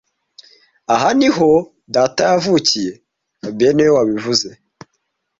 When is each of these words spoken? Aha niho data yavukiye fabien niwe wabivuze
Aha 0.93 1.09
niho 1.19 1.49
data 1.93 2.21
yavukiye 2.31 2.91
fabien 3.41 3.73
niwe 3.75 3.91
wabivuze 3.97 4.49